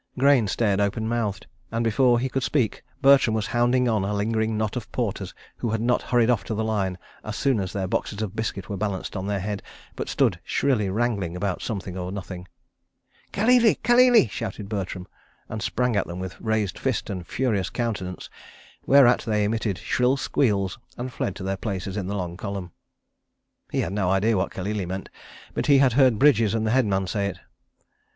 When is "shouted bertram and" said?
14.27-15.61